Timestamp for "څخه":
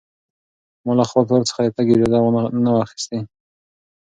1.49-1.61